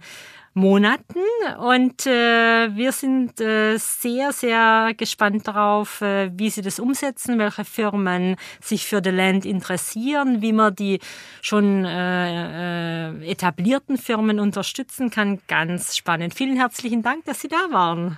Monaten. 0.58 1.22
Und 1.60 2.06
äh, 2.06 2.76
wir 2.76 2.92
sind 2.92 3.40
äh, 3.40 3.78
sehr, 3.78 4.34
sehr 4.34 4.92
gespannt 4.98 5.48
darauf, 5.48 6.02
äh, 6.02 6.30
wie 6.38 6.50
sie 6.50 6.62
das 6.62 6.80
umsetzen, 6.80 7.40
welche 7.40 7.64
Firmen 7.64 8.36
sich 8.60 8.86
für 8.86 9.02
The 9.02 9.12
Land 9.12 9.46
interessieren, 9.46 10.42
wie 10.42 10.54
man 10.54 10.76
die 10.76 11.00
schon 11.42 11.86
äh, 11.86 13.12
äh, 13.12 13.32
etablierten 13.32 13.98
Firmen 13.98 14.40
unterstützen 14.40 15.10
kann. 15.12 15.40
Ganz 15.48 15.96
spannend. 15.96 16.34
Vielen 16.34 16.58
herzlichen 16.58 17.04
Dank, 17.04 17.26
dass 17.26 17.42
Sie 17.42 17.48
da 17.48 17.72
waren. 17.72 18.18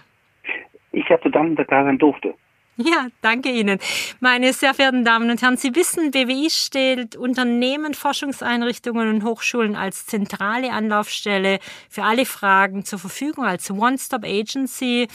Ich 0.91 1.07
habe 1.09 1.21
zu 1.21 1.29
dass 1.29 1.59
ich 1.59 1.67
da 1.67 1.83
sein 1.83 1.97
durfte. 1.97 2.33
Ja, 2.83 3.07
danke 3.21 3.51
Ihnen. 3.51 3.77
Meine 4.21 4.53
sehr 4.53 4.73
verehrten 4.73 5.03
Damen 5.03 5.29
und 5.29 5.41
Herren, 5.41 5.57
Sie 5.57 5.75
wissen, 5.75 6.11
BWI 6.11 6.49
stellt 6.49 7.17
Unternehmen, 7.17 7.93
Forschungseinrichtungen 7.93 9.09
und 9.09 9.23
Hochschulen 9.23 9.75
als 9.75 10.05
zentrale 10.05 10.71
Anlaufstelle 10.71 11.59
für 11.89 12.03
alle 12.03 12.25
Fragen 12.25 12.85
zur 12.85 12.99
Verfügung, 12.99 13.43
als 13.43 13.69
One-Stop-Agency 13.69 15.07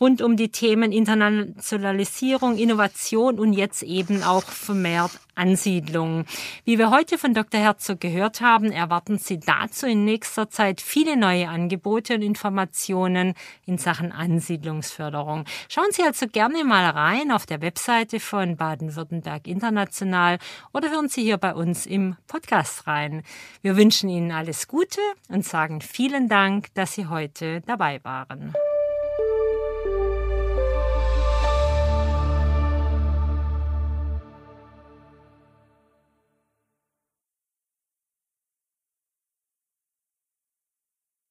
rund 0.00 0.22
um 0.22 0.36
die 0.36 0.50
Themen 0.50 0.92
Internationalisierung, 0.92 2.56
Innovation 2.56 3.38
und 3.38 3.52
jetzt 3.52 3.82
eben 3.82 4.22
auch 4.22 4.44
vermehrt 4.44 5.20
Ansiedlung. 5.34 6.24
Wie 6.64 6.78
wir 6.78 6.90
heute 6.90 7.18
von 7.18 7.34
Dr. 7.34 7.60
Herzog 7.60 8.00
gehört 8.00 8.40
haben, 8.40 8.72
erwarten 8.72 9.18
Sie 9.18 9.38
dazu 9.38 9.86
in 9.86 10.04
nächster 10.04 10.50
Zeit 10.50 10.80
viele 10.80 11.16
neue 11.16 11.48
Angebote 11.48 12.14
und 12.14 12.22
Informationen 12.22 13.34
in 13.66 13.78
Sachen 13.78 14.12
Ansiedlungsförderung. 14.12 15.44
Schauen 15.68 15.92
Sie 15.92 16.02
also 16.02 16.26
gerne 16.26 16.64
mal 16.64 16.88
rein 16.90 17.30
auf 17.30 17.46
der 17.46 17.60
Webseite 17.60 18.20
von 18.20 18.56
Baden-Württemberg 18.56 19.46
International 19.46 20.38
oder 20.72 20.90
hören 20.90 21.08
Sie 21.08 21.22
hier 21.22 21.38
bei 21.38 21.54
uns 21.54 21.86
im 21.86 22.16
Podcast 22.26 22.86
rein. 22.86 23.22
Wir 23.62 23.76
wünschen 23.76 24.08
Ihnen 24.08 24.32
alles 24.32 24.68
Gute 24.68 25.00
und 25.28 25.44
sagen 25.44 25.80
vielen 25.80 26.28
Dank, 26.28 26.74
dass 26.74 26.94
Sie 26.94 27.06
heute 27.06 27.62
dabei 27.66 28.00
waren. 28.02 28.54